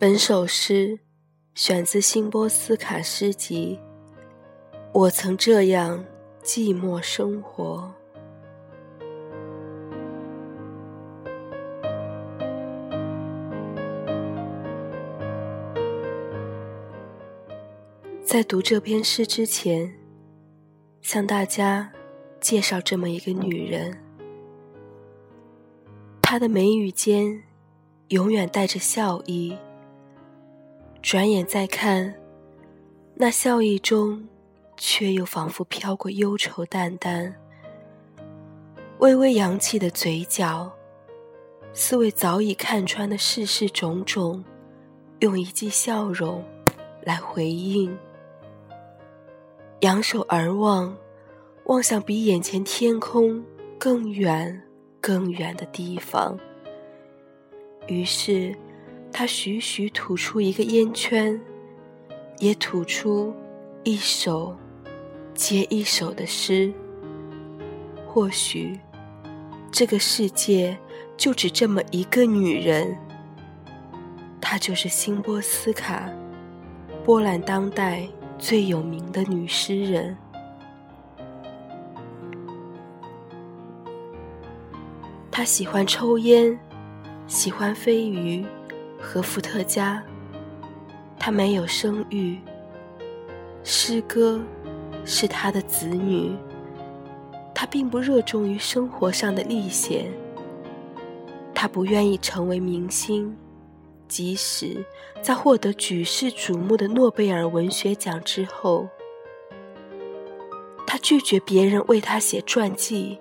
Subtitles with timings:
[0.00, 0.98] 本首诗
[1.54, 3.78] 选自辛波斯卡诗集
[4.94, 6.02] 《我曾这样
[6.42, 7.92] 寂寞生活》。
[18.24, 19.92] 在读这篇诗之前，
[21.02, 21.92] 向大家
[22.40, 23.94] 介绍这么一个女人，
[26.22, 27.42] 她的眉宇间
[28.08, 29.54] 永远带着笑意。
[31.02, 32.14] 转眼再看，
[33.14, 34.28] 那笑意中，
[34.76, 37.34] 却又仿佛飘过忧愁淡淡。
[38.98, 40.70] 微微扬起的嘴角，
[41.72, 44.44] 似为早已看穿的世事种种，
[45.20, 46.44] 用一记笑容
[47.02, 47.96] 来回应。
[49.80, 50.94] 仰首而望，
[51.64, 53.42] 望向比眼前天空
[53.78, 54.62] 更远、
[55.00, 56.38] 更远的地方。
[57.86, 58.54] 于是。
[59.12, 61.38] 他徐徐吐出一个烟圈，
[62.38, 63.34] 也吐出
[63.84, 64.56] 一首
[65.34, 66.72] 接一首的诗。
[68.06, 68.78] 或许，
[69.70, 70.76] 这个世界
[71.16, 72.96] 就只这么一个女人，
[74.40, 76.10] 她就是辛波斯卡，
[77.04, 80.16] 波兰当代最有名的女诗人。
[85.30, 86.58] 她喜欢抽烟，
[87.26, 88.44] 喜欢飞鱼。
[89.00, 90.02] 和伏特加，
[91.18, 92.38] 他没有生育。
[93.64, 94.40] 诗歌
[95.04, 96.36] 是他的子女，
[97.54, 100.12] 他并不热衷于生活上的历险。
[101.54, 103.36] 他不愿意成为明星，
[104.08, 104.84] 即使
[105.20, 108.88] 在获得举世瞩目的诺贝尔文学奖之后，
[110.86, 113.18] 他拒绝别人为他写传记。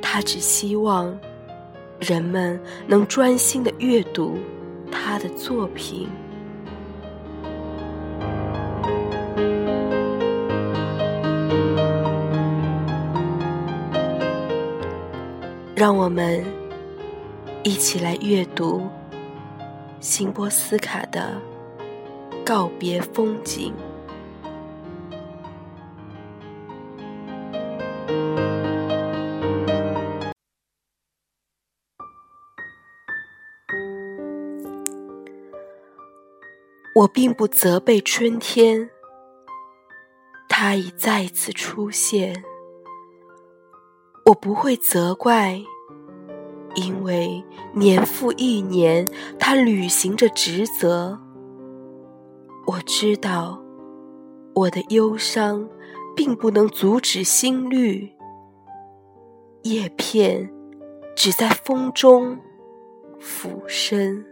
[0.00, 1.18] 他只希望。
[1.98, 4.38] 人们能专心的阅读
[4.92, 6.08] 他的作品，
[15.74, 16.44] 让我们
[17.62, 18.86] 一起来阅读
[20.00, 21.40] 辛波斯卡的
[22.44, 23.72] 告别风景。
[36.96, 38.88] 我并不责备春天，
[40.48, 42.42] 它已再次出现。
[44.24, 45.60] 我不会责怪，
[46.74, 49.06] 因为年复一年，
[49.38, 51.20] 它履行着职责。
[52.66, 53.62] 我知道，
[54.54, 55.68] 我的忧伤
[56.16, 58.10] 并不能阻止心率。
[59.64, 60.50] 叶片
[61.14, 62.38] 只在风中
[63.20, 64.24] 俯身。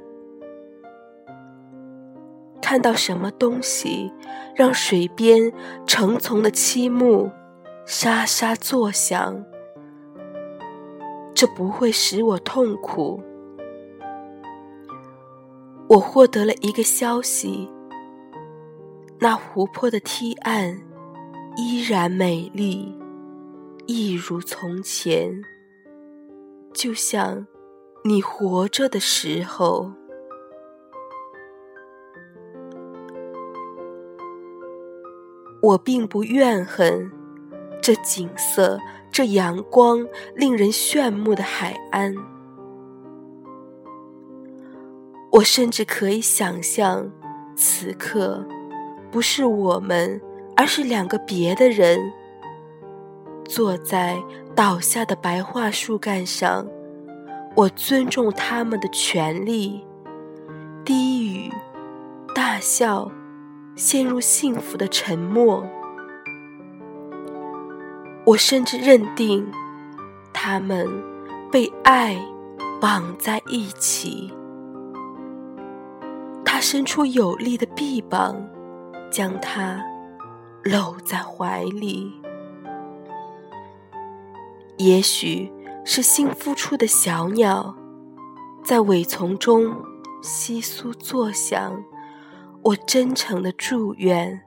[2.65, 4.11] 看到什么东西，
[4.57, 5.53] 让水边
[5.87, 7.31] 成丛的漆木
[7.85, 9.45] 沙沙作响？
[11.35, 13.23] 这不会使我痛苦。
[15.89, 17.69] 我获得了一个消息：
[19.19, 20.81] 那湖泊的堤岸
[21.59, 22.99] 依然美丽，
[23.85, 25.31] 一如从前，
[26.73, 27.47] 就像
[28.05, 29.93] 你活着的时候。
[35.65, 37.11] 我并不怨恨
[37.81, 38.79] 这景色，
[39.11, 42.15] 这阳光令人炫目的海岸。
[45.33, 47.11] 我甚至可以想象，
[47.57, 48.45] 此刻
[49.11, 50.21] 不是我们，
[50.55, 51.99] 而是两个别的人，
[53.47, 54.23] 坐在
[54.55, 56.67] 倒下的白桦树干上。
[57.55, 59.83] 我尊重他们的权利，
[60.85, 61.51] 低语，
[62.35, 63.11] 大笑。
[63.77, 65.67] 陷入幸福的沉默，
[68.25, 69.51] 我甚至认定
[70.33, 70.89] 他们
[71.51, 72.17] 被爱
[72.81, 74.33] 绑在一起。
[76.45, 78.41] 他伸出有力的臂膀，
[79.11, 79.85] 将他
[80.63, 82.13] 搂在怀里。
[84.77, 85.53] 也许
[85.85, 87.75] 是新孵出的小鸟，
[88.63, 89.75] 在苇丛中
[90.23, 91.83] 窸窣作响。
[92.65, 94.41] 我真诚的祝愿，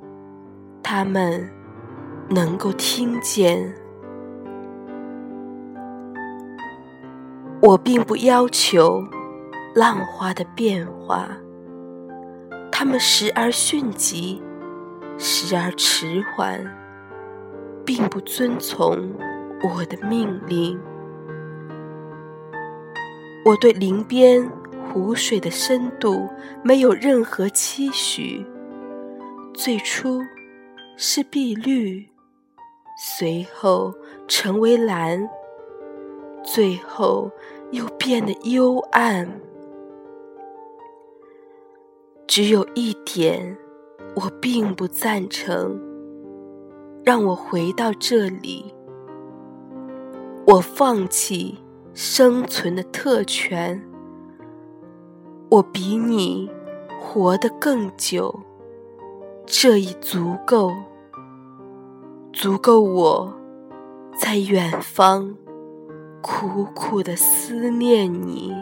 [0.82, 1.48] 他们
[2.32, 3.72] 能够听见。
[7.62, 9.04] 我并不要求
[9.76, 11.30] 浪花的变化，
[12.72, 14.42] 他们时而迅疾，
[15.20, 16.60] 时而迟缓，
[17.86, 19.14] 并不遵从
[19.62, 20.80] 我的命令。
[23.46, 24.52] 我对林边
[24.98, 26.28] 湖水的深度
[26.64, 28.44] 没有任何期许。
[29.54, 30.20] 最初
[30.96, 32.04] 是碧绿，
[32.98, 33.94] 随后
[34.28, 35.30] 成为蓝，
[36.44, 37.30] 最后
[37.70, 39.40] 又变得幽暗。
[42.26, 43.56] 只有一点，
[44.16, 45.80] 我并不赞成。
[47.06, 48.74] 让我回到这里，
[50.48, 51.56] 我放弃
[51.94, 53.80] 生存的特权。
[55.50, 56.50] 我比你
[57.00, 58.38] 活得更久，
[59.46, 60.74] 这已足够，
[62.34, 63.34] 足够我
[64.20, 65.34] 在远方
[66.22, 68.54] 苦苦的思念你。